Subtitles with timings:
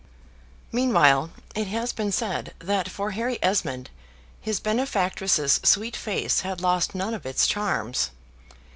[0.71, 3.91] Meanwhile, it has been said, that for Harry Esmond
[4.39, 8.09] his benefactress's sweet face had lost none of its charms.